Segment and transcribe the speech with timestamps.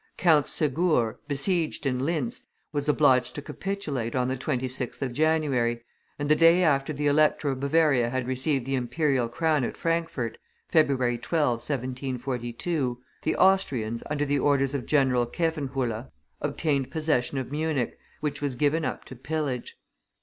[0.17, 5.83] Count Segur, besieged in Lintz, was obliged to capitulate on the 26th of January,
[6.17, 10.39] and the day after the Elector of Bavaria had received the imperial crown at Frankfurt,
[10.67, 16.09] February 12, 1742 the Austrians, under the orders of General Khevenhuller,
[16.41, 19.77] obtained possession of Munich, which was given up to pillage.